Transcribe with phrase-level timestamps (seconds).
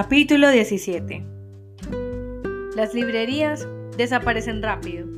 [0.00, 1.24] Capítulo 17
[2.76, 3.66] Las librerías
[3.96, 5.08] desaparecen rápido.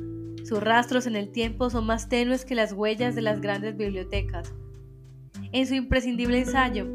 [0.43, 4.55] Sus rastros en el tiempo son más tenues que las huellas de las grandes bibliotecas.
[5.53, 6.87] En su imprescindible ensayo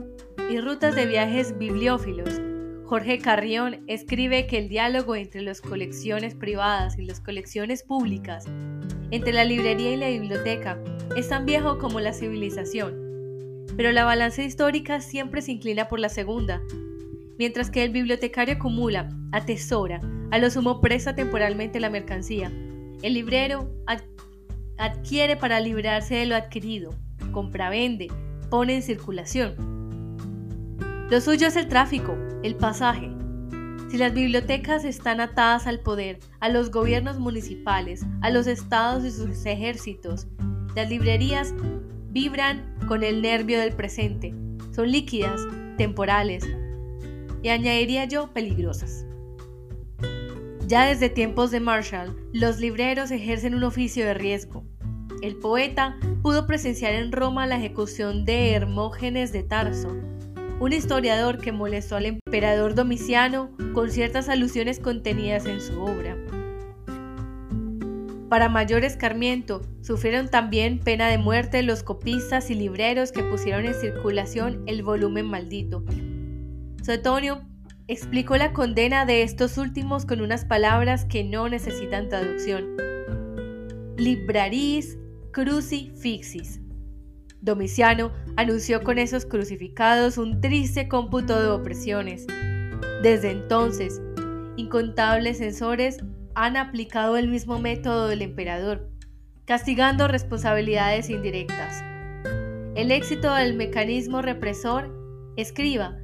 [0.50, 2.42] y rutas de viajes bibliófilos,
[2.86, 8.46] Jorge Carrión escribe que el diálogo entre las colecciones privadas y las colecciones públicas,
[9.12, 10.80] entre la librería y la biblioteca,
[11.16, 12.96] es tan viejo como la civilización.
[13.78, 16.64] Pero la balanza histórica siempre se inclina por la segunda,
[17.38, 20.00] Mientras que el bibliotecario acumula, atesora,
[20.32, 22.52] a lo sumo presta temporalmente la mercancía,
[23.02, 23.70] el librero
[24.78, 26.92] adquiere para librarse de lo adquirido,
[27.32, 28.08] compra-vende,
[28.50, 29.54] pone en circulación.
[31.10, 33.12] Lo suyo es el tráfico, el pasaje.
[33.90, 39.12] Si las bibliotecas están atadas al poder, a los gobiernos municipales, a los estados y
[39.12, 40.28] sus ejércitos,
[40.76, 41.54] las librerías
[42.10, 44.34] vibran con el nervio del presente,
[44.72, 45.42] son líquidas,
[45.78, 46.46] temporales,
[47.46, 49.06] y añadiría yo peligrosas.
[50.68, 54.66] Ya desde tiempos de Marshall, los libreros ejercen un oficio de riesgo.
[55.22, 59.96] El poeta pudo presenciar en Roma la ejecución de Hermógenes de Tarso,
[60.60, 66.18] un historiador que molestó al emperador Domiciano con ciertas alusiones contenidas en su obra.
[68.28, 73.76] Para mayor escarmiento, sufrieron también pena de muerte los copistas y libreros que pusieron en
[73.76, 75.86] circulación el volumen maldito,
[76.86, 77.42] Suetonio
[77.88, 82.78] explicó la condena de estos últimos con unas palabras que no necesitan traducción.
[83.98, 84.96] Libraris
[85.32, 86.62] crucifixis.
[87.42, 92.28] Domiciano anunció con esos crucificados un triste cómputo de opresiones.
[93.02, 94.00] Desde entonces,
[94.56, 95.98] incontables censores
[96.36, 98.92] han aplicado el mismo método del emperador,
[99.46, 101.84] castigando responsabilidades indirectas.
[102.76, 104.94] El éxito del mecanismo represor,
[105.36, 105.98] escriba,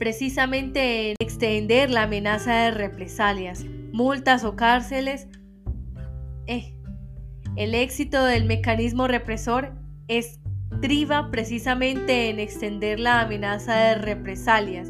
[0.00, 5.28] precisamente en extender la amenaza de represalias, multas o cárceles.
[6.46, 6.74] Eh,
[7.56, 9.74] el éxito del mecanismo represor
[10.08, 14.88] estriba precisamente en extender la amenaza de represalias,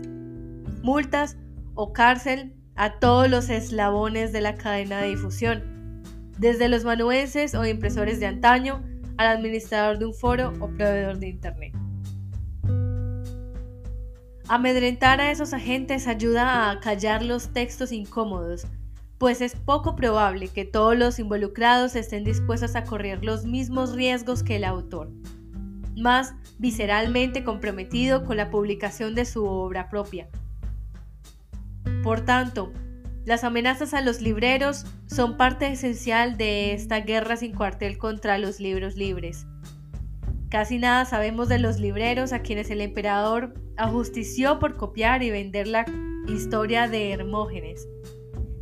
[0.84, 1.36] multas
[1.74, 6.02] o cárcel a todos los eslabones de la cadena de difusión,
[6.38, 8.80] desde los manuenses o impresores de antaño
[9.16, 11.79] al administrador de un foro o proveedor de Internet.
[14.52, 18.66] Amedrentar a esos agentes ayuda a callar los textos incómodos,
[19.16, 24.42] pues es poco probable que todos los involucrados estén dispuestos a correr los mismos riesgos
[24.42, 25.12] que el autor,
[25.96, 30.28] más visceralmente comprometido con la publicación de su obra propia.
[32.02, 32.72] Por tanto,
[33.24, 38.58] las amenazas a los libreros son parte esencial de esta guerra sin cuartel contra los
[38.58, 39.46] libros libres.
[40.50, 45.68] Casi nada sabemos de los libreros a quienes el emperador ajustició por copiar y vender
[45.68, 45.86] la
[46.26, 47.88] historia de Hermógenes,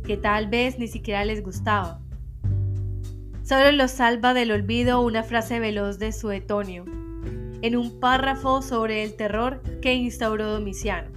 [0.05, 1.99] que tal vez ni siquiera les gustaba.
[3.41, 6.85] Solo los salva del olvido una frase veloz de Suetonio,
[7.63, 11.09] en un párrafo sobre el terror que instauró Domiciano.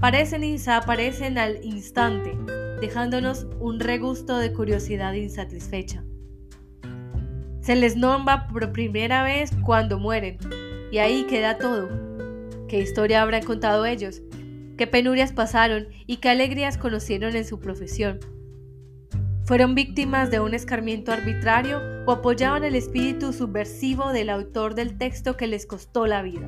[0.00, 2.36] Parecen y desaparecen al instante,
[2.80, 6.02] dejándonos un regusto de curiosidad insatisfecha.
[7.68, 10.38] Se les nombra por primera vez cuando mueren,
[10.90, 11.90] y ahí queda todo.
[12.66, 14.22] ¿Qué historia habrán contado ellos?
[14.78, 18.20] ¿Qué penurias pasaron y qué alegrías conocieron en su profesión?
[19.44, 25.36] ¿Fueron víctimas de un escarmiento arbitrario o apoyaban el espíritu subversivo del autor del texto
[25.36, 26.46] que les costó la vida?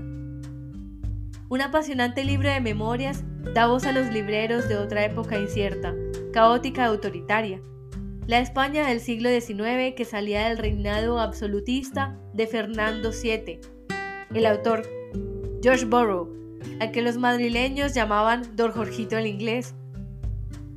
[1.50, 5.94] Un apasionante libro de memorias da voz a los libreros de otra época incierta,
[6.32, 7.60] caótica y autoritaria,
[8.30, 13.58] la España del siglo XIX que salía del reinado absolutista de Fernando VII.
[14.32, 14.88] El autor,
[15.60, 16.32] George Borrow,
[16.78, 19.74] al que los madrileños llamaban Don Jorgito el Inglés,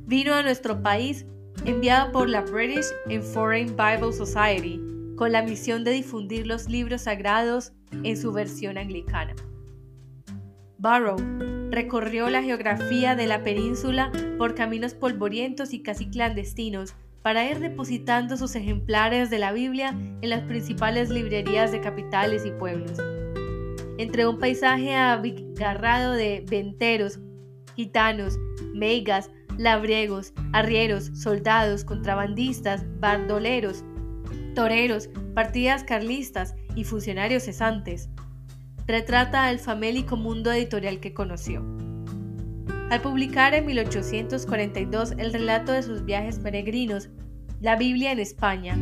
[0.04, 1.26] vino a nuestro país
[1.64, 4.80] enviado por la British and Foreign Bible Society
[5.14, 7.72] con la misión de difundir los libros sagrados
[8.02, 9.36] en su versión anglicana.
[10.78, 11.18] Barrow
[11.70, 18.36] recorrió la geografía de la península por caminos polvorientos y casi clandestinos para ir depositando
[18.36, 22.98] sus ejemplares de la Biblia en las principales librerías de capitales y pueblos.
[23.96, 27.20] Entre un paisaje abigarrado de venteros,
[27.76, 28.38] gitanos,
[28.74, 33.82] meigas, labriegos, arrieros, soldados, contrabandistas, bandoleros,
[34.54, 38.10] toreros, partidas carlistas y funcionarios cesantes,
[38.86, 41.64] retrata el famélico mundo editorial que conoció.
[42.94, 47.08] Al publicar en 1842 el relato de sus viajes peregrinos,
[47.60, 48.78] La Biblia en España,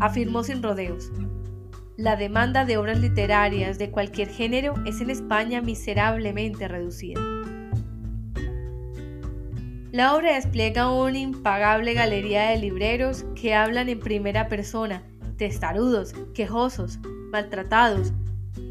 [0.00, 1.10] afirmó sin rodeos,
[1.96, 7.22] la demanda de obras literarias de cualquier género es en España miserablemente reducida.
[9.92, 15.04] La obra despliega una impagable galería de libreros que hablan en primera persona,
[15.38, 16.98] testarudos, quejosos,
[17.32, 18.12] maltratados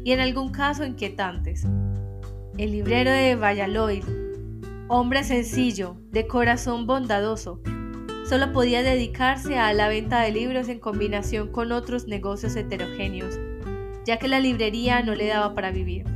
[0.04, 1.66] y en algún caso inquietantes.
[2.58, 4.04] El librero de Valladolid,
[4.92, 7.60] hombre sencillo, de corazón bondadoso,
[8.28, 13.38] solo podía dedicarse a la venta de libros en combinación con otros negocios heterogéneos,
[14.04, 16.06] ya que la librería no le daba para vivir.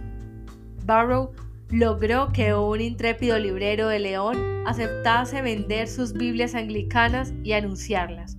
[0.85, 1.31] Barrow
[1.71, 8.39] logró que un intrépido librero de León aceptase vender sus Biblias anglicanas y anunciarlas.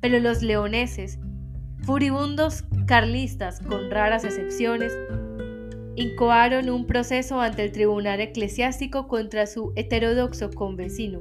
[0.00, 1.18] Pero los leoneses,
[1.82, 4.96] furibundos carlistas con raras excepciones,
[5.98, 11.18] incoaron un proceso ante el tribunal eclesiástico contra su heterodoxo convecino.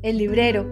[0.00, 0.66] El librero,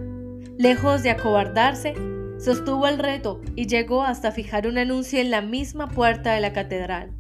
[0.57, 1.93] lejos de acobardarse,
[2.39, 6.55] sostuvo el reto y llegó hasta fijar un anuncio en la misma puerta de la
[6.55, 7.13] catedral.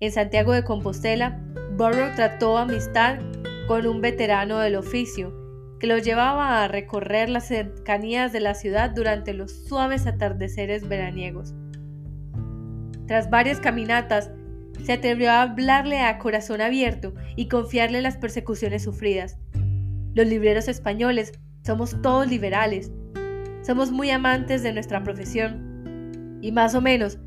[0.00, 1.38] En Santiago de Compostela,
[1.76, 3.18] Burrow trató amistad
[3.68, 5.34] con un veterano del oficio,
[5.78, 11.54] que lo llevaba a recorrer las cercanías de la ciudad durante los suaves atardeceres veraniegos.
[13.10, 14.30] Tras varias caminatas,
[14.84, 19.36] se atrevió a hablarle a corazón abierto y confiarle las persecuciones sufridas.
[20.14, 21.32] Los libreros españoles
[21.66, 22.92] somos todos liberales,
[23.62, 27.18] somos muy amantes de nuestra profesión y más o menos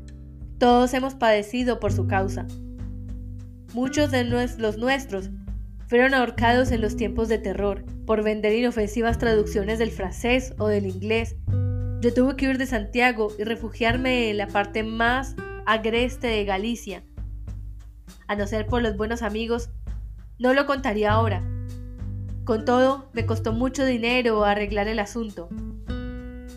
[0.56, 2.46] todos hemos padecido por su causa.
[3.74, 5.28] Muchos de los nuestros
[5.86, 10.86] fueron ahorcados en los tiempos de terror por vender inofensivas traducciones del francés o del
[10.86, 11.36] inglés.
[12.00, 15.36] Yo tuve que huir de Santiago y refugiarme en la parte más
[15.66, 17.04] agreste de Galicia.
[18.26, 19.70] A no ser por los buenos amigos,
[20.38, 21.42] no lo contaría ahora.
[22.44, 25.48] Con todo, me costó mucho dinero arreglar el asunto.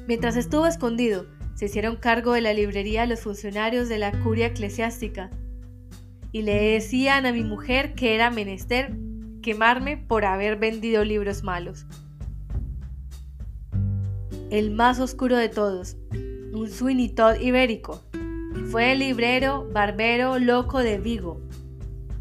[0.07, 1.25] Mientras estuvo escondido,
[1.55, 5.29] se hicieron cargo de la librería los funcionarios de la curia eclesiástica
[6.31, 8.95] y le decían a mi mujer que era menester
[9.41, 11.85] quemarme por haber vendido libros malos.
[14.49, 15.97] El más oscuro de todos,
[16.53, 18.03] un Sweeney ibérico,
[18.71, 21.41] fue el librero barbero loco de Vigo,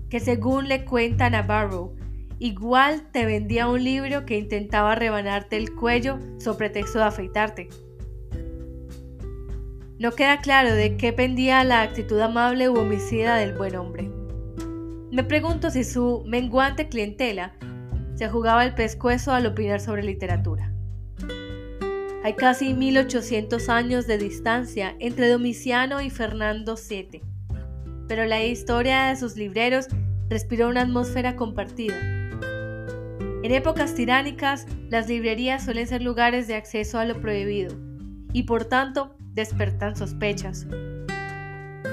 [0.09, 1.97] que según le cuentan a Barrow,
[2.39, 7.69] igual te vendía un libro que intentaba rebanarte el cuello sobre pretexto de afeitarte.
[9.99, 14.11] No queda claro de qué pendía la actitud amable u homicida del buen hombre.
[15.11, 17.55] Me pregunto si su menguante clientela
[18.15, 20.76] se jugaba el pescuezo al opinar sobre literatura.
[22.27, 27.23] Hay casi 1800 años de distancia entre Domiciano y Fernando VII,
[28.09, 29.87] pero la historia de sus libreros
[30.29, 31.95] respiró una atmósfera compartida.
[33.45, 37.77] En épocas tiránicas, las librerías suelen ser lugares de acceso a lo prohibido
[38.33, 40.67] y por tanto despertan sospechas.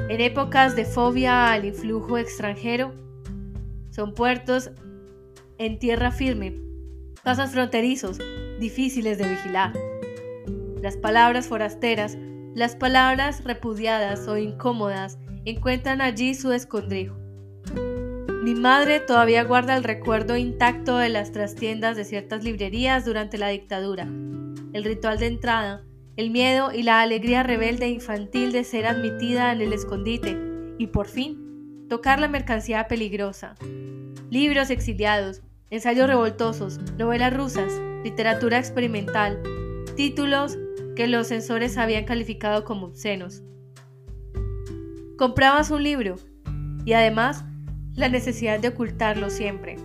[0.09, 2.91] En épocas de fobia al influjo extranjero,
[3.91, 4.71] son puertos
[5.59, 6.59] en tierra firme,
[7.23, 8.17] pasos fronterizos,
[8.59, 9.92] difíciles de vigilar.
[10.83, 12.17] Las palabras forasteras,
[12.55, 17.15] las palabras repudiadas o incómodas encuentran allí su escondrijo.
[18.43, 23.47] Mi madre todavía guarda el recuerdo intacto de las trastiendas de ciertas librerías durante la
[23.47, 24.03] dictadura,
[24.73, 25.85] el ritual de entrada,
[26.17, 30.37] el miedo y la alegría rebelde e infantil de ser admitida en el escondite
[30.79, 33.55] y por fin tocar la mercancía peligrosa.
[34.29, 37.71] Libros exiliados, ensayos revoltosos, novelas rusas,
[38.03, 39.41] literatura experimental,
[39.95, 40.57] títulos
[40.95, 43.43] que los censores habían calificado como obscenos.
[45.17, 46.15] Comprabas un libro
[46.85, 47.45] y además
[47.95, 49.77] la necesidad de ocultarlo siempre.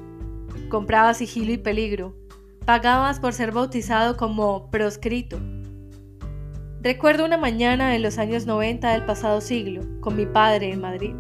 [0.69, 2.17] Comprabas sigilo y peligro.
[2.65, 5.41] Pagabas por ser bautizado como proscrito
[6.81, 11.13] Recuerdo una mañana en los años 90 del pasado siglo, con mi padre en Madrid.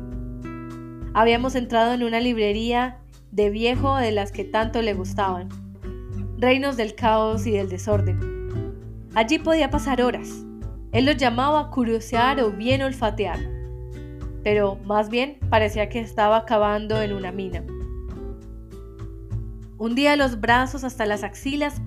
[1.15, 2.99] Habíamos entrado en una librería
[3.33, 5.49] de viejo de las que tanto le gustaban,
[6.39, 8.28] reinos del caos y del desorden.
[9.19, 10.47] Allí podía pasar horas.
[10.93, 13.41] Él lo llamaba curiosear o bien olfatear,
[14.45, 17.65] pero más bien parecía que estaba cavando en una mina.
[19.77, 21.83] Un día los brazos hasta las axilas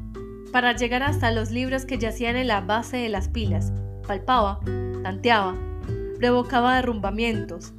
[0.52, 3.72] para llegar hasta los libros que yacían en la base de las pilas.
[4.06, 4.60] Palpaba,
[5.02, 5.56] tanteaba,
[6.20, 7.72] provocaba derrumbamientos.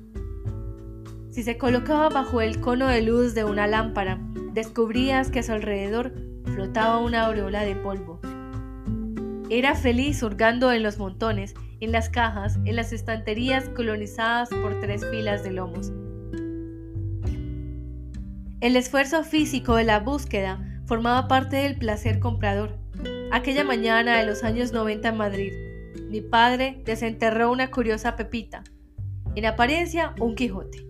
[1.29, 4.19] Si se colocaba bajo el cono de luz de una lámpara,
[4.55, 6.15] descubrías que a su alrededor
[6.55, 8.19] flotaba una aureola de polvo.
[9.55, 15.05] Era feliz hurgando en los montones, en las cajas, en las estanterías colonizadas por tres
[15.11, 15.93] filas de lomos.
[18.63, 22.79] El esfuerzo físico de la búsqueda formaba parte del placer comprador.
[23.31, 25.53] Aquella mañana de los años 90 en Madrid,
[26.09, 28.65] mi padre desenterró una curiosa pepita,
[29.35, 30.87] en apariencia un Quijote.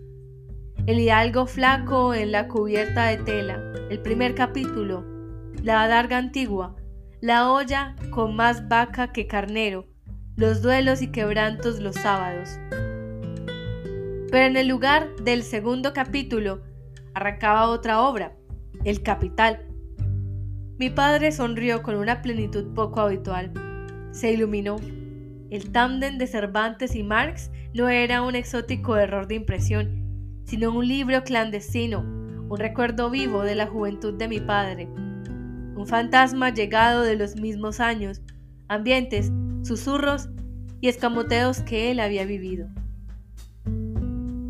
[0.87, 5.03] El hidalgo flaco en la cubierta de tela, el primer capítulo,
[5.61, 6.77] la adarga antigua,
[7.23, 9.87] la olla con más vaca que carnero,
[10.35, 12.59] los duelos y quebrantos los sábados.
[14.29, 16.63] Pero en el lugar del segundo capítulo
[17.13, 18.35] arrancaba otra obra,
[18.83, 19.65] El Capital.
[20.77, 23.53] Mi padre sonrió con una plenitud poco habitual.
[24.11, 24.75] Se iluminó.
[25.49, 30.85] El tándem de Cervantes y Marx no era un exótico error de impresión, sino un
[30.85, 34.89] libro clandestino, un recuerdo vivo de la juventud de mi padre,
[35.85, 38.21] fantasma llegado de los mismos años,
[38.67, 39.31] ambientes,
[39.63, 40.29] susurros
[40.81, 42.67] y escamoteos que él había vivido.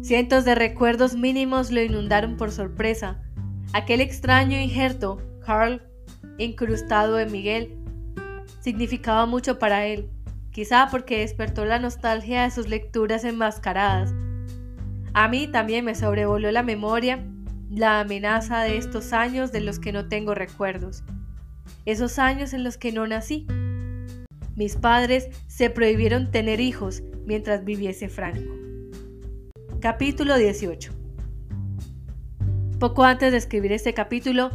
[0.01, 3.21] Cientos de recuerdos mínimos lo inundaron por sorpresa.
[3.71, 5.81] Aquel extraño injerto, Carl,
[6.37, 7.77] incrustado en Miguel,
[8.59, 10.09] significaba mucho para él,
[10.51, 14.13] quizá porque despertó la nostalgia de sus lecturas enmascaradas.
[15.13, 17.23] A mí también me sobrevoló la memoria
[17.69, 21.03] la amenaza de estos años de los que no tengo recuerdos,
[21.85, 23.47] esos años en los que no nací.
[24.55, 28.53] Mis padres se prohibieron tener hijos mientras viviese Franco.
[29.79, 30.91] Capítulo 18
[32.79, 34.51] Poco antes de escribir este capítulo,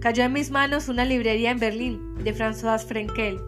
[0.00, 3.40] cayó en mis manos una librería en Berlín de François Frenkel.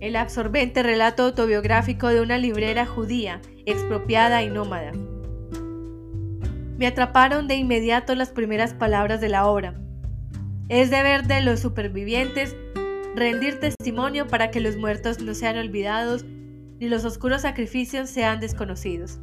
[0.00, 4.92] El absorbente relato autobiográfico de una librera judía, expropiada y nómada.
[6.78, 9.74] Me atraparon de inmediato las primeras palabras de la obra.
[10.68, 12.54] Es deber de los supervivientes
[13.14, 16.24] rendir testimonio para que los muertos no sean olvidados
[16.78, 19.18] ni los oscuros sacrificios sean desconocidos.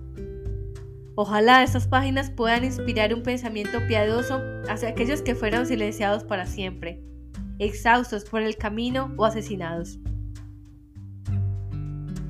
[1.16, 7.02] Ojalá estas páginas puedan inspirar un pensamiento piadoso hacia aquellos que fueron silenciados para siempre,
[7.60, 10.00] exhaustos por el camino o asesinados.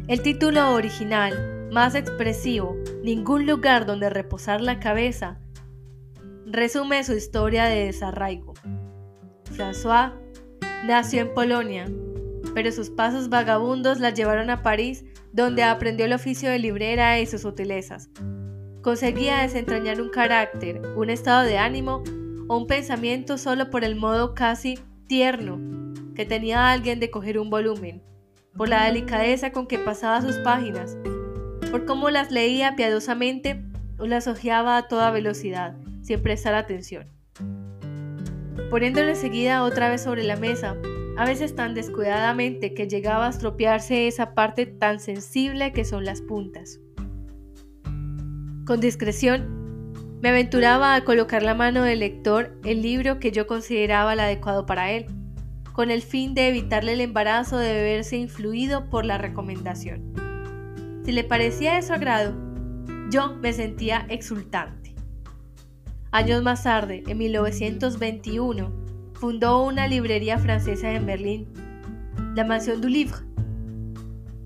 [0.07, 5.39] El título original, más expresivo, Ningún lugar donde reposar la cabeza,
[6.45, 8.53] resume su historia de desarraigo.
[9.55, 10.11] François
[10.85, 11.89] nació en Polonia,
[12.53, 17.25] pero sus pasos vagabundos la llevaron a París, donde aprendió el oficio de librera y
[17.25, 18.09] sus sutilezas.
[18.81, 22.03] Conseguía desentrañar un carácter, un estado de ánimo
[22.47, 25.59] o un pensamiento solo por el modo casi tierno
[26.15, 28.03] que tenía alguien de coger un volumen,
[28.55, 30.97] por la delicadeza con que pasaba sus páginas,
[31.71, 33.65] por cómo las leía piadosamente
[33.97, 37.07] o las hojeaba a toda velocidad, sin prestar atención.
[38.75, 40.75] Poniéndolo enseguida otra vez sobre la mesa,
[41.15, 46.21] a veces tan descuidadamente que llegaba a estropearse esa parte tan sensible que son las
[46.21, 46.81] puntas.
[48.65, 54.11] Con discreción, me aventuraba a colocar la mano del lector el libro que yo consideraba
[54.11, 55.05] el adecuado para él,
[55.71, 60.11] con el fin de evitarle el embarazo de verse influido por la recomendación.
[61.05, 62.35] Si le parecía de su agrado,
[63.09, 64.84] yo me sentía exultante.
[66.15, 68.71] Años más tarde, en 1921,
[69.15, 71.45] fundó una librería francesa en Berlín,
[72.35, 73.17] la Mansión du Livre.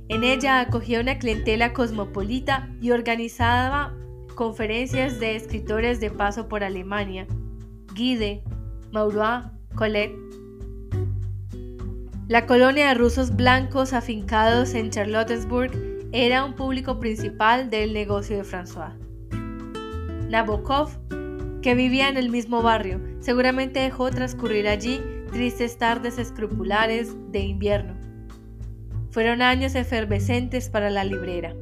[0.08, 3.94] En ella acogía una clientela cosmopolita y organizaba
[4.34, 7.28] conferencias de escritores de paso por Alemania,
[7.94, 8.44] Guide,
[8.92, 9.46] Maurois,
[9.76, 10.18] Colette.
[12.28, 15.72] La colonia de rusos blancos afincados en Charlottesburg
[16.14, 18.96] era un público principal del negocio de François.
[20.30, 20.98] Nabokov,
[21.62, 25.02] que vivía en el mismo barrio, seguramente dejó transcurrir allí
[25.32, 27.96] tristes tardes escrupulares de invierno.
[29.12, 31.56] Fueron años efervescentes para la librera.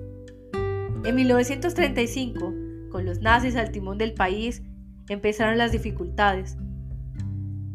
[1.03, 2.53] En 1935,
[2.91, 4.61] con los nazis al timón del país,
[5.09, 6.57] empezaron las dificultades.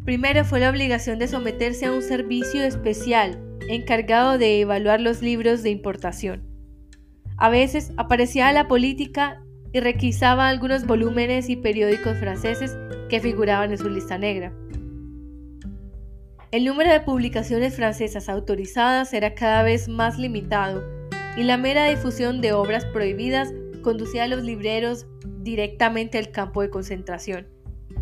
[0.05, 5.63] Primero fue la obligación de someterse a un servicio especial encargado de evaluar los libros
[5.63, 6.43] de importación.
[7.37, 12.77] A veces aparecía la política y requisaba algunos volúmenes y periódicos franceses
[13.09, 14.53] que figuraban en su lista negra.
[16.51, 20.85] El número de publicaciones francesas autorizadas era cada vez más limitado
[21.37, 23.53] y la mera difusión de obras prohibidas
[23.83, 25.07] conducía a los libreros
[25.41, 27.49] directamente al campo de concentración.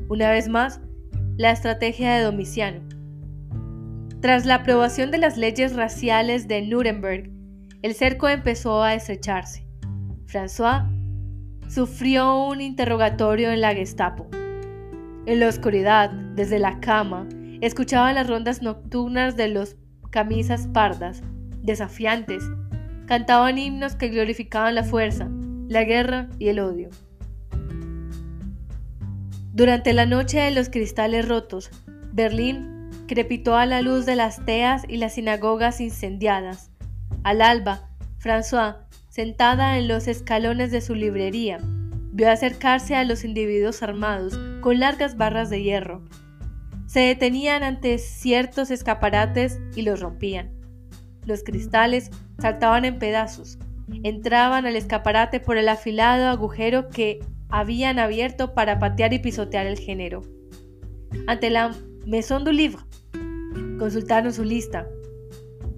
[0.09, 0.81] Una vez más,
[1.37, 2.81] la estrategia de Domiciano.
[4.21, 7.31] Tras la aprobación de las leyes raciales de Nuremberg,
[7.83, 9.65] el cerco empezó a estrecharse.
[10.27, 11.00] François
[11.71, 14.27] sufrió un interrogatorio en la Gestapo.
[15.27, 17.29] En la oscuridad, desde la cama,
[17.61, 19.77] escuchaba las rondas nocturnas de los
[20.11, 21.23] camisas pardas,
[21.63, 22.43] desafiantes.
[23.07, 25.29] Cantaban himnos que glorificaban la fuerza,
[25.69, 26.91] la guerra y el odio.
[29.53, 31.71] Durante la noche de los cristales rotos,
[32.13, 36.73] Berlín crepitó a la luz de las teas y las sinagogas incendiadas.
[37.23, 38.77] Al alba, François,
[39.21, 41.59] sentada en los escalones de su librería,
[42.11, 46.03] vio acercarse a los individuos armados con largas barras de hierro.
[46.87, 50.51] Se detenían ante ciertos escaparates y los rompían.
[51.27, 53.59] Los cristales saltaban en pedazos,
[54.05, 59.79] entraban al escaparate por el afilado agujero que habían abierto para patear y pisotear el
[59.79, 60.23] género.
[61.27, 62.83] Ante la Maison du Livre,
[63.79, 64.89] consultaron su lista.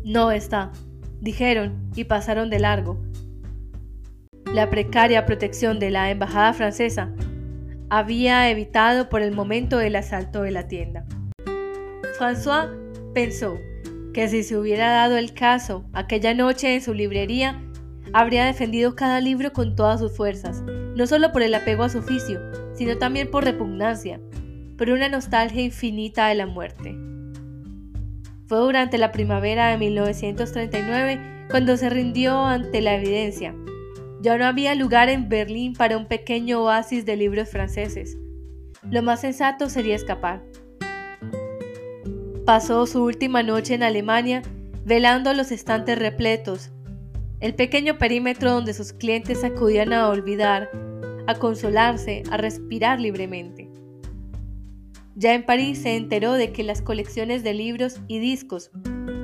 [0.05, 0.71] No está,
[1.21, 3.03] dijeron y pasaron de largo.
[4.53, 7.11] La precaria protección de la embajada francesa
[7.89, 11.07] había evitado por el momento el asalto de la tienda.
[12.19, 12.69] François
[13.15, 13.59] pensó
[14.13, 17.63] que si se hubiera dado el caso aquella noche en su librería,
[18.13, 20.63] habría defendido cada libro con todas sus fuerzas,
[20.97, 22.39] no solo por el apego a su oficio,
[22.75, 24.21] sino también por repugnancia,
[24.77, 26.95] por una nostalgia infinita de la muerte.
[28.49, 33.55] Fue durante la primavera de 1939 cuando se rindió ante la evidencia.
[34.23, 38.17] Ya no había lugar en Berlín para un pequeño oasis de libros franceses.
[38.89, 40.41] Lo más sensato sería escapar.
[42.47, 44.43] Pasó su última noche en Alemania
[44.85, 46.71] velando los estantes repletos,
[47.41, 50.71] el pequeño perímetro donde sus clientes acudían a olvidar,
[51.27, 53.72] a consolarse, a respirar libremente.
[55.15, 58.71] Ya en París se enteró de que las colecciones de libros y discos,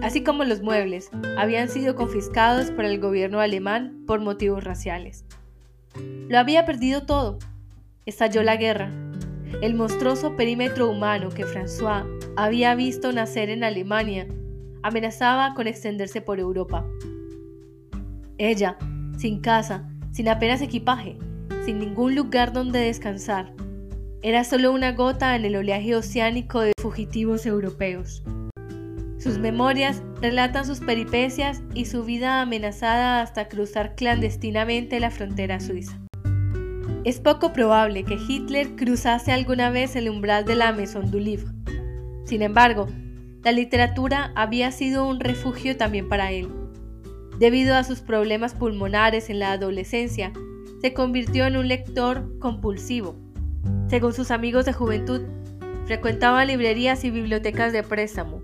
[0.03, 5.25] así como los muebles, habían sido confiscados por el gobierno alemán por motivos raciales.
[6.29, 7.39] Lo había perdido todo.
[8.05, 8.91] Estalló la guerra.
[9.63, 14.27] El monstruoso perímetro humano que François había visto nacer en Alemania
[14.83, 16.87] amenazaba con extenderse por Europa.
[18.37, 18.77] Ella,
[19.17, 21.17] sin casa, sin apenas equipaje,
[21.65, 23.53] sin ningún lugar donde descansar,
[24.23, 28.23] era solo una gota en el oleaje oceánico de fugitivos europeos.
[29.19, 36.01] Sus memorias relatan sus peripecias y su vida amenazada hasta cruzar clandestinamente la frontera suiza.
[37.05, 41.53] Es poco probable que Hitler cruzase alguna vez el umbral de la Maison du Livre.
[42.25, 42.89] Sin embargo,
[43.45, 46.49] la literatura había sido un refugio también para él.
[47.39, 50.33] Debido a sus problemas pulmonares en la adolescencia,
[50.81, 53.17] se convirtió en un lector compulsivo.
[53.89, 55.23] Según sus amigos de juventud,
[55.87, 58.43] frecuentaba librerías y bibliotecas de préstamo.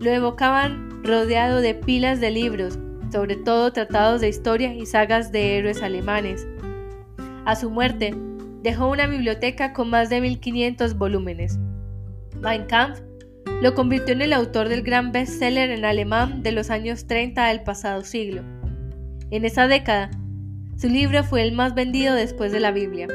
[0.00, 2.78] Lo evocaban rodeado de pilas de libros,
[3.10, 6.46] sobre todo tratados de historia y sagas de héroes alemanes.
[7.44, 8.14] A su muerte,
[8.62, 11.58] dejó una biblioteca con más de 1500 volúmenes.
[12.40, 13.00] Mein Kampf
[13.62, 17.62] lo convirtió en el autor del gran bestseller en alemán de los años 30 del
[17.62, 18.42] pasado siglo.
[19.30, 20.10] En esa década,
[20.76, 23.08] su libro fue el más vendido después de la Biblia.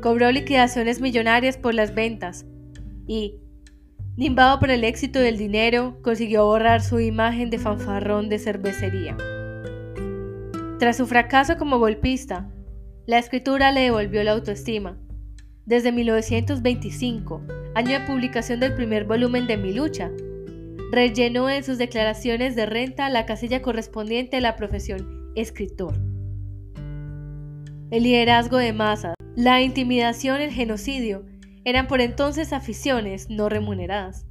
[0.00, 2.46] Cobró liquidaciones millonarias por las ventas
[3.06, 3.34] y,
[4.16, 9.16] nimbado por el éxito del dinero, consiguió borrar su imagen de fanfarrón de cervecería.
[10.78, 12.50] Tras su fracaso como golpista,
[13.06, 14.98] la escritura le devolvió la autoestima.
[15.66, 17.42] Desde 1925,
[17.74, 20.10] año de publicación del primer volumen de Mi lucha,
[20.90, 26.09] rellenó en sus declaraciones de renta la casilla correspondiente a la profesión escritor.
[27.90, 31.24] El liderazgo de masas, la intimidación el genocidio
[31.64, 34.26] eran por entonces aficiones no remuneradas.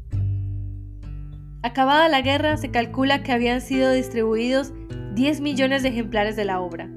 [1.62, 4.72] Acabada la guerra, se calcula que habían sido distribuidos
[5.16, 6.90] 10 millones de ejemplares de la obra,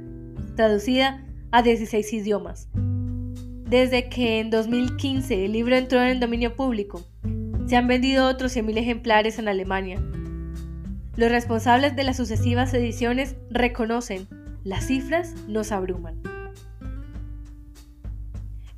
[0.55, 2.69] traducida a 16 idiomas,
[3.69, 7.03] desde que en 2015 el libro entró en el dominio público,
[7.67, 10.01] se han vendido otros 100.000 ejemplares en Alemania.
[11.17, 14.29] Los responsables de las sucesivas ediciones reconocen,
[14.63, 16.32] las cifras nos abruman.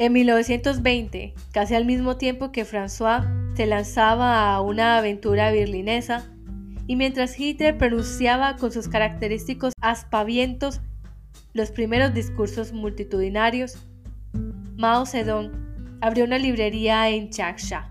[0.04, 3.24] En 1920, casi al mismo tiempo que François
[3.56, 6.30] se lanzaba a una aventura berlinesa,
[6.86, 10.82] y mientras Hitler pronunciaba con sus característicos aspavientos
[11.54, 13.78] los primeros discursos multitudinarios,
[14.76, 15.52] Mao Zedong
[16.02, 17.90] abrió una librería en Changsha.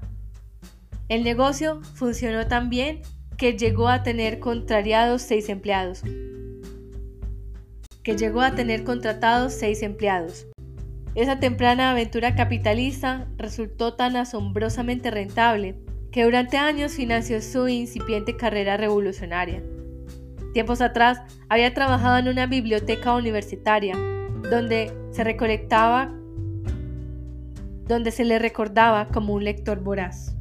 [1.09, 3.01] El negocio funcionó tan bien
[3.39, 6.03] que llegó a tener contrariados seis empleados.
[8.03, 10.45] Que llegó a tener contratados seis empleados.
[11.15, 15.75] Esa temprana aventura capitalista resultó tan asombrosamente rentable
[16.11, 19.61] que durante años financió su incipiente carrera revolucionaria.
[20.53, 23.95] Tiempos atrás había trabajado en una biblioteca universitaria,
[24.49, 26.11] donde se recolectaba
[27.87, 30.35] donde se le recordaba como un lector voraz.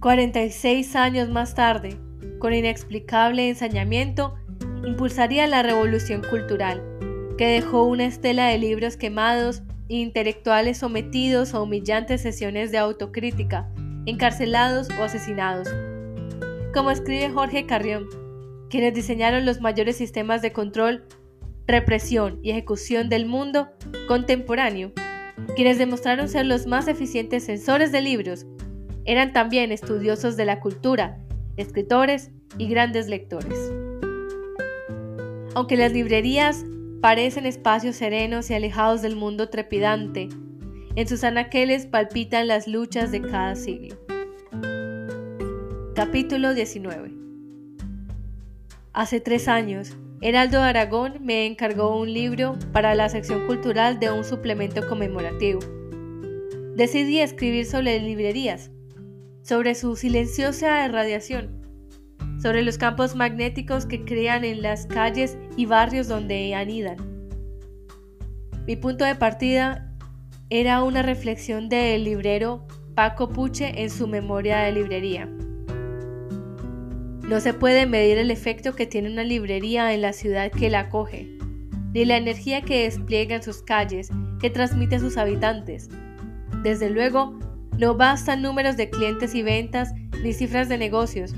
[0.00, 1.98] «46 años más tarde,
[2.38, 4.34] con inexplicable ensañamiento,
[4.84, 6.82] impulsaría la revolución cultural,
[7.36, 13.70] que dejó una estela de libros quemados intelectuales sometidos a humillantes sesiones de autocrítica,
[14.06, 15.68] encarcelados o asesinados.
[16.72, 18.06] Como escribe Jorge Carrión,
[18.68, 21.04] quienes diseñaron los mayores sistemas de control,
[21.66, 23.68] represión y ejecución del mundo
[24.08, 24.92] contemporáneo,
[25.54, 28.46] quienes demostraron ser los más eficientes censores de libros,
[29.04, 31.18] eran también estudiosos de la cultura,
[31.56, 33.72] escritores y grandes lectores.
[35.54, 36.64] Aunque las librerías
[37.00, 40.28] parecen espacios serenos y alejados del mundo trepidante,
[40.96, 43.96] en sus anaqueles palpitan las luchas de cada siglo.
[45.94, 47.12] Capítulo 19
[48.92, 54.24] Hace tres años, Heraldo Aragón me encargó un libro para la sección cultural de un
[54.24, 55.60] suplemento conmemorativo.
[56.74, 58.70] Decidí escribir sobre librerías,
[59.46, 61.62] sobre su silenciosa irradiación,
[62.42, 66.96] sobre los campos magnéticos que crean en las calles y barrios donde anidan.
[68.66, 69.94] Mi punto de partida
[70.50, 75.26] era una reflexión del librero Paco Puche en su memoria de librería.
[77.22, 80.80] No se puede medir el efecto que tiene una librería en la ciudad que la
[80.80, 81.38] acoge,
[81.92, 85.88] ni la energía que despliega en sus calles, que transmite a sus habitantes.
[86.64, 87.38] Desde luego,
[87.78, 91.34] no bastan números de clientes y ventas ni cifras de negocios,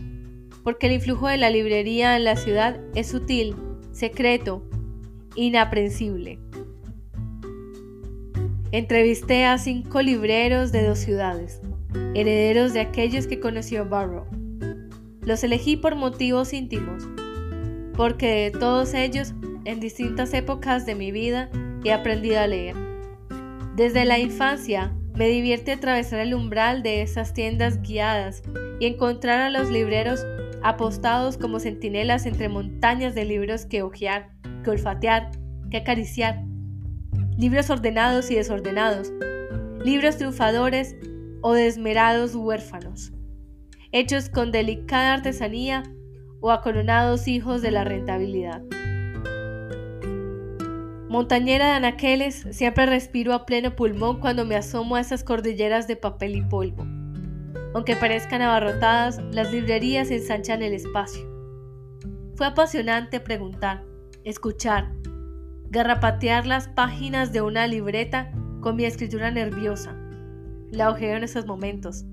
[0.63, 3.57] porque el influjo de la librería en la ciudad es sutil,
[3.93, 4.63] secreto,
[5.35, 6.39] inaprensible.
[8.71, 11.61] Entrevisté a cinco libreros de dos ciudades,
[12.15, 14.27] herederos de aquellos que conoció Barrow.
[15.23, 17.09] Los elegí por motivos íntimos,
[17.97, 19.33] porque de todos ellos,
[19.65, 21.51] en distintas épocas de mi vida,
[21.83, 22.77] he aprendido a leer.
[23.75, 28.43] Desde la infancia, me divierte atravesar el umbral de esas tiendas guiadas
[28.81, 30.25] y encontrar a los libreros
[30.63, 34.31] apostados como centinelas entre montañas de libros que hojear,
[34.65, 35.31] que olfatear,
[35.71, 36.43] que acariciar.
[37.37, 39.13] Libros ordenados y desordenados,
[39.85, 40.97] libros triunfadores
[41.43, 43.13] o desmerados huérfanos
[43.93, 45.83] hechos con delicada artesanía
[46.41, 48.63] o acoronados hijos de la rentabilidad.
[51.09, 55.97] Montañera de anaqueles, siempre respiro a pleno pulmón cuando me asomo a esas cordilleras de
[55.97, 56.87] papel y polvo.
[57.75, 61.27] Aunque parezcan abarrotadas, las librerías ensanchan el espacio.
[62.35, 63.85] Fue apasionante preguntar,
[64.25, 64.93] escuchar,
[65.71, 69.97] garrapatear las páginas de una libreta con mi escritura nerviosa.
[70.71, 72.05] La ojeo en esos momentos,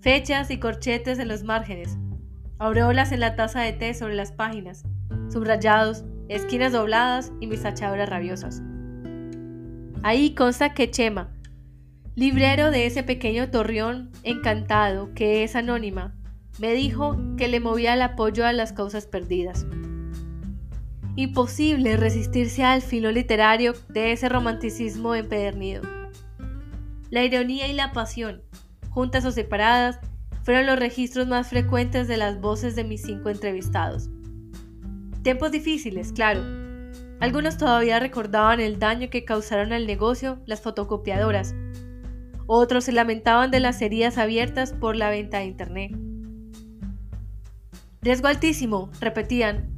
[0.00, 1.96] fechas y corchetes en los márgenes,
[2.58, 4.84] aureolas en la taza de té sobre las páginas,
[5.30, 8.62] subrayados, esquinas dobladas y mis tachadoras rabiosas.
[10.02, 11.30] Ahí consta que Chema,
[12.14, 16.14] librero de ese pequeño torreón encantado que es anónima,
[16.58, 19.66] me dijo que le movía el apoyo a las causas perdidas.
[21.16, 25.82] Imposible resistirse al filo literario de ese romanticismo empedernido.
[27.10, 28.42] La ironía y la pasión,
[28.90, 29.98] juntas o separadas,
[30.44, 34.10] fueron los registros más frecuentes de las voces de mis cinco entrevistados.
[35.22, 36.42] Tiempos difíciles, claro.
[37.20, 41.54] Algunos todavía recordaban el daño que causaron al negocio las fotocopiadoras.
[42.46, 45.96] Otros se lamentaban de las heridas abiertas por la venta de Internet.
[48.00, 49.76] Riesgo altísimo, repetían,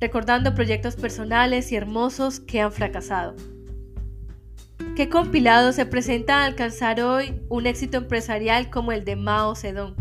[0.00, 3.36] recordando proyectos personales y hermosos que han fracasado.
[4.96, 9.94] ¿Qué compilado se presenta a alcanzar hoy un éxito empresarial como el de Mao Zedong?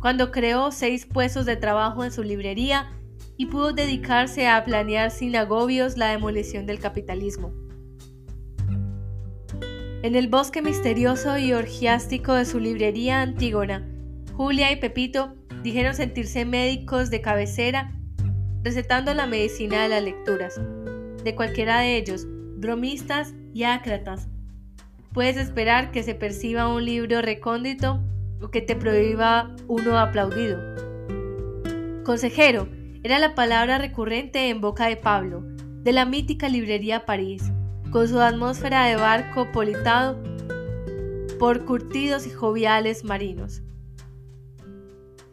[0.00, 2.90] Cuando creó seis puestos de trabajo en su librería
[3.36, 7.52] y pudo dedicarse a planear sin agobios la demolición del capitalismo.
[10.02, 13.88] En el bosque misterioso y orgiástico de su librería Antígona,
[14.34, 17.90] Julia y Pepito dijeron sentirse médicos de cabecera
[18.62, 20.60] recetando la medicina de las lecturas.
[21.22, 24.28] De cualquiera de ellos, bromistas y ácratas.
[25.12, 28.02] Puedes esperar que se perciba un libro recóndito
[28.40, 30.58] o que te prohíba uno aplaudido.
[32.04, 32.68] Consejero
[33.04, 35.42] era la palabra recurrente en boca de Pablo,
[35.82, 37.44] de la mítica librería París,
[37.90, 40.18] con su atmósfera de barco politado
[41.38, 43.62] por curtidos y joviales marinos.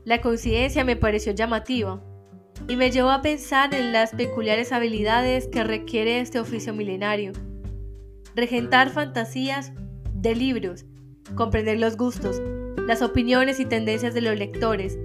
[0.04, 2.04] La coincidencia me pareció llamativa
[2.68, 7.32] y me llevó a pensar en las peculiares habilidades que requiere este oficio milenario.
[8.36, 9.72] Regentar fantasías
[10.14, 10.84] de libros,
[11.36, 12.42] comprender los gustos,
[12.86, 14.98] las opiniones y tendencias de los lectores,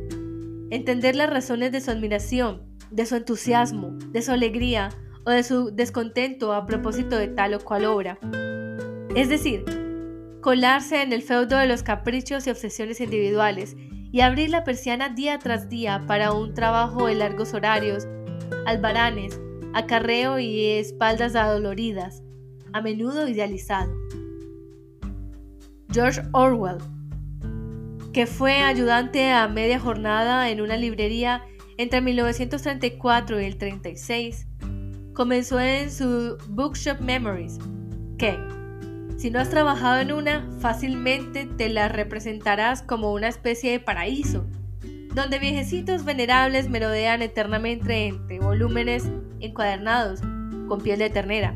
[0.70, 4.90] entender las razones de su admiración, de su entusiasmo, de su alegría
[5.24, 8.18] o de su descontento a propósito de tal o cual obra.
[9.14, 9.64] Es decir,
[10.40, 13.76] colarse en el feudo de los caprichos y obsesiones individuales
[14.12, 18.06] y abrir la persiana día tras día para un trabajo de largos horarios,
[18.66, 19.40] albaranes,
[19.74, 22.22] acarreo y espaldas adoloridas,
[22.72, 23.92] a menudo idealizado.
[25.90, 26.78] George Orwell,
[28.16, 31.44] que fue ayudante a media jornada en una librería
[31.76, 34.46] entre 1934 y el 36,
[35.12, 37.58] comenzó en su Bookshop Memories,
[38.16, 38.38] que,
[39.18, 44.46] si no has trabajado en una, fácilmente te la representarás como una especie de paraíso,
[45.14, 49.04] donde viejecitos venerables merodean eternamente entre volúmenes
[49.40, 50.22] encuadernados
[50.68, 51.54] con piel de ternera.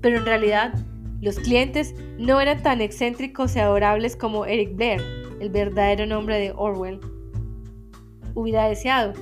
[0.00, 0.74] Pero en realidad,
[1.20, 6.52] los clientes no eran tan excéntricos y adorables como Eric Blair, el verdadero nombre de
[6.54, 7.00] Orwell,
[8.34, 9.12] hubiera deseado.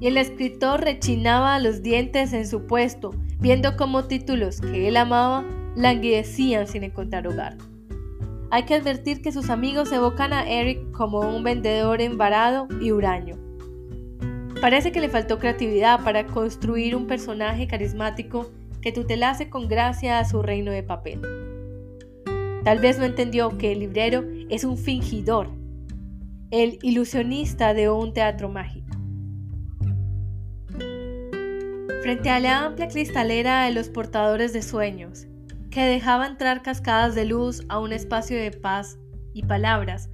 [0.00, 5.44] Y el escritor rechinaba los dientes en su puesto, viendo cómo títulos que él amaba
[5.74, 7.56] languidecían sin encontrar hogar.
[8.50, 13.36] Hay que advertir que sus amigos evocan a Eric como un vendedor embarado y huraño.
[14.60, 20.24] Parece que le faltó creatividad para construir un personaje carismático que tutelase con gracia a
[20.24, 21.20] su reino de papel.
[22.62, 25.50] Tal vez no entendió que el librero es un fingidor,
[26.50, 28.86] el ilusionista de un teatro mágico.
[32.02, 35.26] Frente a la amplia cristalera de los portadores de sueños,
[35.70, 38.98] que dejaba entrar cascadas de luz a un espacio de paz
[39.34, 40.08] y palabras,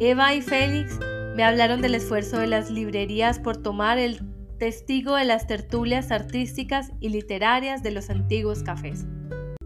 [0.00, 0.98] Eva y Félix
[1.36, 4.20] me hablaron del esfuerzo de las librerías por tomar el
[4.58, 9.06] testigo de las tertulias artísticas y literarias de los antiguos cafés.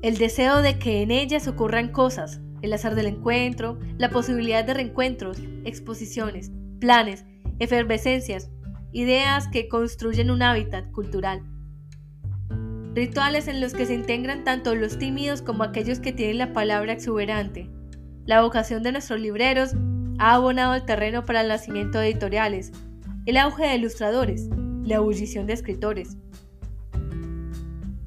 [0.03, 4.75] El deseo de que en ellas ocurran cosas, el azar del encuentro, la posibilidad de
[4.75, 7.25] reencuentros, exposiciones, planes,
[7.59, 8.51] efervescencias,
[8.92, 11.42] ideas que construyen un hábitat cultural.
[12.94, 16.92] Rituales en los que se integran tanto los tímidos como aquellos que tienen la palabra
[16.92, 17.71] exuberante.
[18.25, 19.75] La vocación de nuestros libreros
[20.18, 22.73] ha abonado el terreno para el nacimiento de editoriales,
[23.27, 24.49] el auge de ilustradores,
[24.85, 26.16] la ebullición de escritores.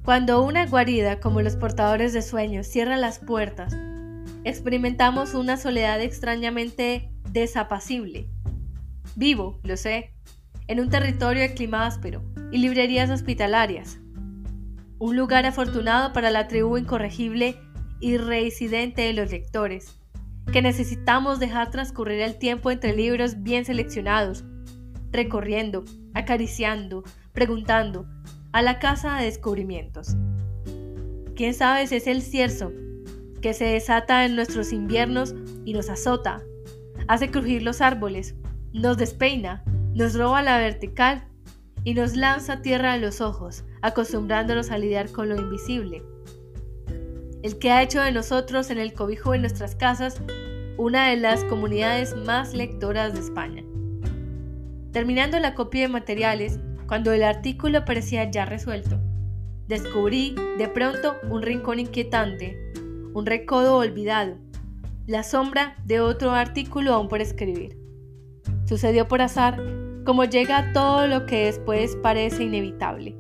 [0.04, 3.78] Cuando una guarida como los portadores de sueños cierra las puertas,
[4.43, 8.27] experimentamos una soledad extrañamente desapacible.
[9.15, 10.13] Vivo, lo sé,
[10.67, 13.99] en un territorio de clima áspero y librerías hospitalarias.
[14.99, 17.57] Un lugar afortunado para la tribu incorregible
[17.99, 19.97] y reincidente de los lectores,
[20.51, 24.43] que necesitamos dejar transcurrir el tiempo entre libros bien seleccionados,
[25.12, 28.05] recorriendo, acariciando, preguntando,
[28.53, 30.15] a la casa de descubrimientos.
[31.36, 32.71] ¿Quién sabe si es el cierzo
[33.41, 36.43] que se desata en nuestros inviernos y nos azota,
[37.08, 38.36] hace crujir los árboles,
[38.73, 41.27] nos despeina, nos roba la vertical
[41.84, 46.04] y nos lanza tierra a los ojos, acostumbrándonos a lidiar con lo invisible?
[47.43, 50.21] El que ha hecho de nosotros en el cobijo de nuestras casas
[50.77, 53.63] una de las comunidades más lectoras de España.
[54.91, 58.99] Terminando la copia de materiales, cuando el artículo parecía ya resuelto,
[59.67, 62.73] descubrí de pronto un rincón inquietante,
[63.13, 64.38] un recodo olvidado,
[65.08, 67.78] la sombra de otro artículo aún por escribir.
[68.65, 69.62] Sucedió por azar,
[70.06, 73.17] como llega todo lo que después parece inevitable.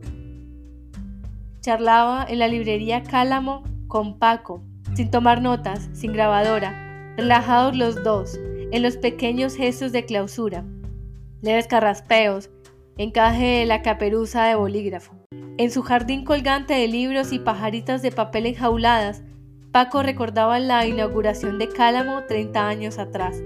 [1.61, 4.63] Charlaba en la librería Cálamo con Paco,
[4.95, 8.39] sin tomar notas, sin grabadora, relajados los dos,
[8.71, 10.63] en los pequeños gestos de clausura,
[11.41, 12.49] leves carraspeos,
[12.97, 15.13] encaje de la caperuza de bolígrafo.
[15.57, 19.23] En su jardín colgante de libros y pajaritas de papel enjauladas,
[19.71, 23.41] Paco recordaba la inauguración de Cálamo 30 años atrás,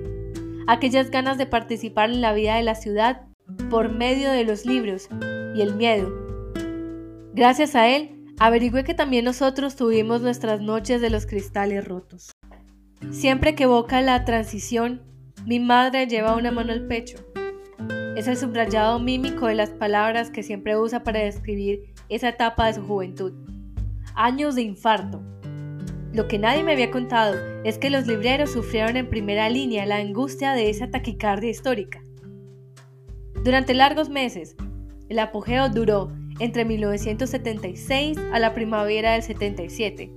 [0.68, 3.22] aquellas ganas de participar en la vida de la ciudad
[3.70, 5.08] por medio de los libros
[5.56, 6.12] y el miedo.
[7.34, 12.32] Gracias a él, averigüé que también nosotros tuvimos nuestras noches de los cristales rotos.
[13.12, 15.04] Siempre que evoca la transición,
[15.46, 17.18] mi madre lleva una mano al pecho
[18.16, 22.76] es el subrayado mímico de las palabras que siempre usa para describir esa etapa de
[22.76, 23.34] su juventud.
[24.16, 25.22] Años de infarto.
[26.16, 29.98] Lo que nadie me había contado es que los libreros sufrieron en primera línea la
[29.98, 32.02] angustia de esa taquicardia histórica.
[33.44, 34.56] Durante largos meses,
[35.10, 40.10] el apogeo duró entre 1976 a la primavera del 77.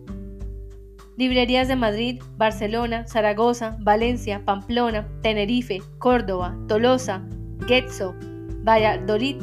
[1.17, 7.27] Librerías de Madrid, Barcelona, Zaragoza, Valencia, Pamplona, Tenerife, Córdoba, Tolosa,
[7.67, 8.15] Getxo,
[8.63, 9.43] Valladolid,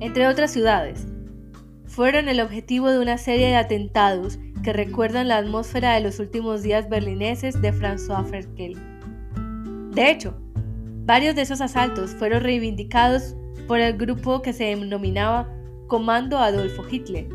[0.00, 1.06] entre otras ciudades,
[1.86, 6.62] fueron el objetivo de una serie de atentados que recuerdan la atmósfera de los últimos
[6.62, 8.76] días berlineses de François Ferkel.
[9.90, 10.34] De hecho,
[11.04, 13.34] varios de esos asaltos fueron reivindicados
[13.66, 15.48] por el grupo que se denominaba
[15.88, 17.26] Comando Adolfo Hitler.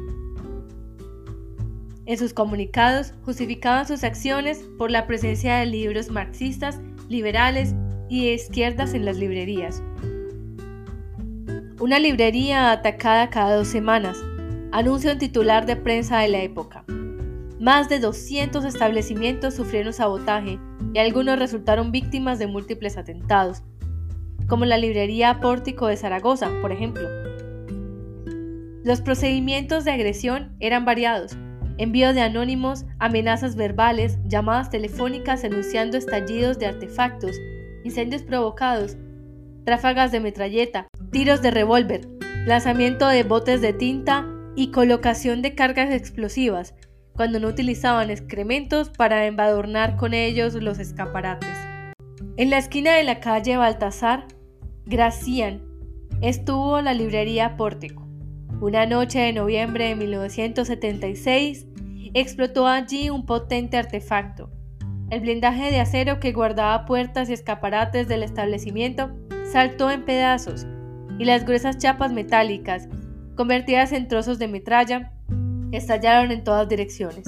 [2.05, 7.75] En sus comunicados justificaban sus acciones por la presencia de libros marxistas, liberales
[8.09, 9.83] y izquierdas en las librerías.
[11.79, 14.17] Una librería atacada cada dos semanas,
[14.71, 16.85] anuncia un titular de prensa de la época.
[17.59, 20.59] Más de 200 establecimientos sufrieron sabotaje
[20.93, 23.63] y algunos resultaron víctimas de múltiples atentados.
[24.47, 27.05] como la librería Pórtico de Zaragoza, por ejemplo.
[28.81, 31.35] Los procedimientos de agresión eran variados,
[31.77, 37.35] envío de anónimos, amenazas verbales, llamadas telefónicas anunciando estallidos de artefactos,
[37.83, 38.95] incendios provocados,
[39.65, 42.07] tráfagas de metralleta, tiros de revólver,
[42.45, 46.73] lanzamiento de botes de tinta y colocación de cargas explosivas,
[47.17, 51.49] cuando no utilizaban excrementos para embadurnar con ellos los escaparates.
[52.37, 54.25] En la esquina de la calle Baltasar,
[54.85, 55.63] Gracián,
[56.21, 58.07] estuvo la librería Pórtico.
[58.61, 61.65] Una noche de noviembre de 1976,
[62.13, 64.51] explotó allí un potente artefacto.
[65.09, 69.11] El blindaje de acero que guardaba puertas y escaparates del establecimiento
[69.51, 70.67] saltó en pedazos
[71.17, 72.87] y las gruesas chapas metálicas,
[73.35, 75.13] convertidas en trozos de metralla,
[75.71, 77.27] estallaron en todas direcciones.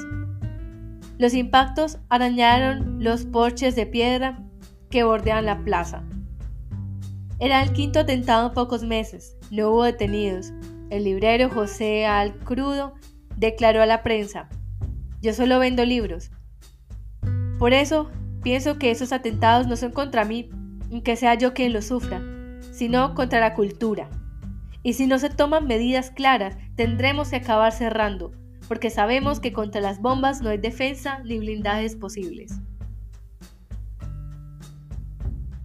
[1.18, 4.40] Los impactos arañaron los porches de piedra
[4.90, 6.04] que bordean la plaza.
[7.40, 10.52] Era el quinto atentado en pocos meses, no hubo detenidos.
[10.90, 12.94] El librero José Alcrudo
[13.38, 14.50] declaró a la prensa,
[15.22, 16.32] yo solo vendo libros.
[17.58, 18.10] Por eso
[18.42, 20.50] pienso que esos atentados no son contra mí,
[20.92, 22.22] aunque sea yo quien los sufra,
[22.72, 24.10] sino contra la cultura.
[24.90, 28.32] Y si no se toman medidas claras, tendremos que acabar cerrando,
[28.68, 32.60] porque sabemos que contra las bombas no hay defensa ni blindajes posibles.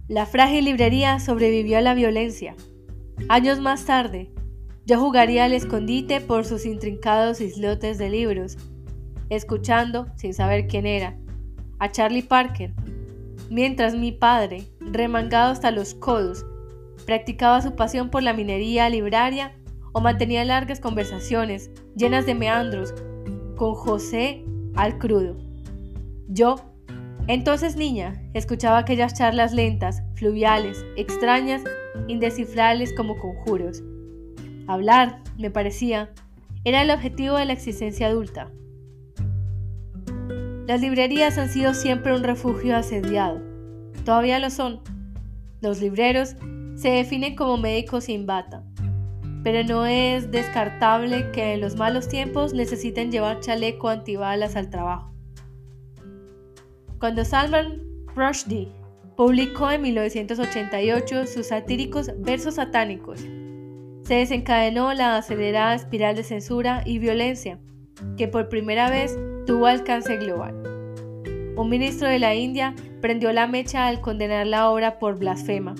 [0.07, 2.55] La frágil librería sobrevivió a la violencia.
[3.27, 4.29] Años más tarde,
[4.85, 8.59] yo jugaría al escondite por sus intrincados islotes de libros,
[9.31, 11.17] escuchando, sin saber quién era,
[11.79, 12.75] a Charlie Parker,
[13.49, 16.45] mientras mi padre, remangado hasta los codos,
[17.05, 19.53] practicaba su pasión por la minería libraria
[19.93, 22.93] o mantenía largas conversaciones llenas de meandros
[23.55, 24.43] con José
[24.75, 25.37] al crudo.
[26.27, 26.55] Yo,
[27.27, 31.63] entonces niña, escuchaba aquellas charlas lentas, fluviales, extrañas,
[32.07, 33.83] indescifrables como conjuros.
[34.67, 36.11] Hablar, me parecía,
[36.63, 38.51] era el objetivo de la existencia adulta.
[40.67, 43.39] Las librerías han sido siempre un refugio asediado.
[44.03, 44.81] Todavía lo son.
[45.61, 46.35] Los libreros
[46.75, 48.63] se definen como médicos sin bata,
[49.43, 55.13] pero no es descartable que en los malos tiempos necesiten llevar chaleco antibalas al trabajo.
[56.99, 57.81] Cuando Salman
[58.15, 58.67] Rushdie
[59.15, 63.21] publicó en 1988 sus satíricos versos satánicos,
[64.03, 67.59] se desencadenó la acelerada espiral de censura y violencia
[68.17, 70.53] que por primera vez tuvo alcance global.
[71.55, 75.75] Un ministro de la India prendió la mecha al condenar la obra por blasfema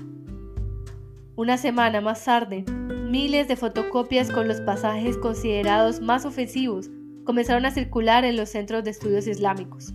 [1.38, 2.64] una semana más tarde,
[3.10, 6.90] miles de fotocopias con los pasajes considerados más ofensivos
[7.26, 9.94] comenzaron a circular en los centros de estudios islámicos.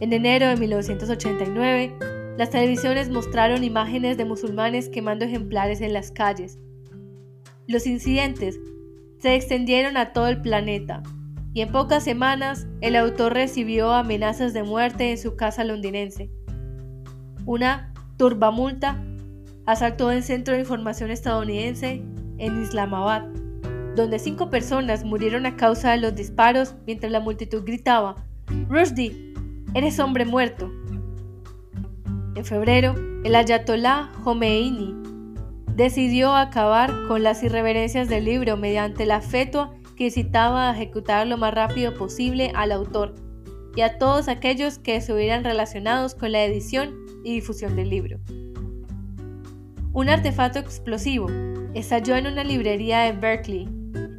[0.00, 1.96] En enero de 1989,
[2.36, 6.58] las televisiones mostraron imágenes de musulmanes quemando ejemplares en las calles.
[7.66, 8.60] Los incidentes
[9.18, 11.02] se extendieron a todo el planeta
[11.54, 16.28] y en pocas semanas el autor recibió amenazas de muerte en su casa londinense.
[17.46, 19.02] Una turbamulta
[19.66, 22.02] asaltó el Centro de Información estadounidense
[22.38, 23.26] en Islamabad,
[23.96, 28.16] donde cinco personas murieron a causa de los disparos mientras la multitud gritaba,
[28.68, 29.34] Rushdie,
[29.74, 30.70] eres hombre muerto.
[32.34, 34.94] En febrero, el ayatollah Khomeini
[35.74, 41.38] decidió acabar con las irreverencias del libro mediante la fetua que citaba a ejecutar lo
[41.38, 43.14] más rápido posible al autor
[43.76, 48.18] y a todos aquellos que se hubieran relacionados con la edición y difusión del libro.
[49.94, 51.28] Un artefacto explosivo
[51.72, 53.68] estalló en una librería de Berkeley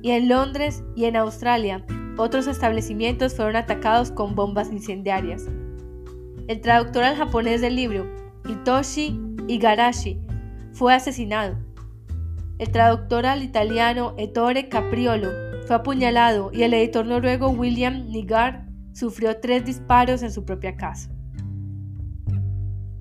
[0.01, 1.85] y en Londres y en Australia
[2.17, 5.43] otros establecimientos fueron atacados con bombas incendiarias.
[6.47, 8.09] El traductor al japonés del libro,
[8.47, 10.21] Hitoshi Igarashi,
[10.71, 11.57] fue asesinado.
[12.57, 15.27] El traductor al italiano Ettore Capriolo
[15.67, 21.14] fue apuñalado y el editor noruego William Nygard sufrió tres disparos en su propia casa.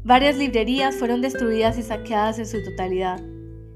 [0.04, 3.22] Varias librerías fueron destruidas y saqueadas en su totalidad.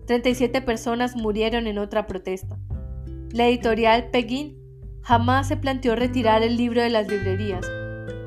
[0.06, 2.58] 37 personas murieron en otra protesta.
[3.32, 4.58] La editorial Peguin
[5.00, 7.66] jamás se planteó retirar el libro de las librerías,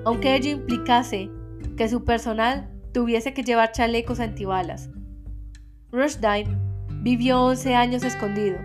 [0.04, 1.30] aunque ello implicase
[1.78, 4.90] que su personal tuviese que llevar chalecos antibalas.
[5.92, 6.48] Rushdie
[7.04, 8.58] vivió 11 años escondido.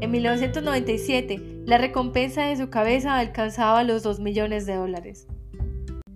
[0.00, 5.28] En 1997, la recompensa de su cabeza alcanzaba los 2 millones de dólares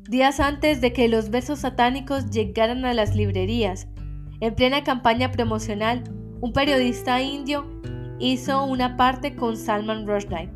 [0.08, 3.88] días antes de que los versos satánicos llegaran a las librerías.
[4.40, 6.02] En plena campaña promocional,
[6.40, 7.66] un periodista indio
[8.18, 10.50] hizo una parte con Salman Rushdie.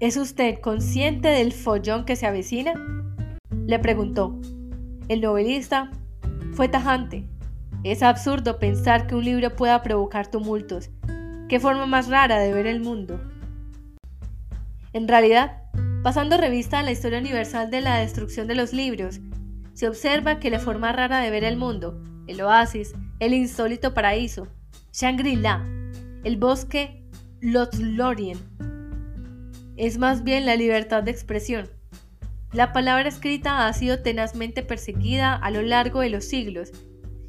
[0.00, 2.74] ¿Es usted consciente del follón que se avecina?
[3.66, 4.38] Le preguntó.
[5.08, 5.90] El novelista
[6.52, 7.26] fue tajante.
[7.84, 10.90] Es absurdo pensar que un libro pueda provocar tumultos.
[11.48, 13.20] ¿Qué forma más rara de ver el mundo?
[14.92, 15.59] En realidad,
[16.02, 19.20] pasando revista a la historia universal de la destrucción de los libros,
[19.74, 24.48] se observa que la forma rara de ver el mundo, el oasis, el insólito paraíso,
[24.92, 25.64] Shangri-La,
[26.24, 27.04] el bosque
[27.40, 28.38] Lothlorien,
[29.76, 31.68] es más bien la libertad de expresión.
[32.52, 36.72] La palabra escrita ha sido tenazmente perseguida a lo largo de los siglos,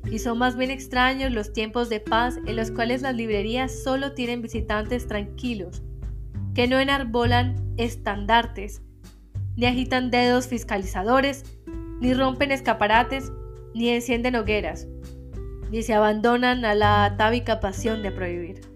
[0.10, 4.14] y son más bien extraños los tiempos de paz en los cuales las librerías solo
[4.14, 5.84] tienen visitantes tranquilos,
[6.54, 8.82] que no enarbolan estandartes,
[9.56, 11.43] ni agitan dedos fiscalizadores,
[11.99, 13.32] ni rompen escaparates,
[13.74, 14.88] ni encienden hogueras,
[15.70, 18.71] ni se abandonan a la atávica pasión de prohibir.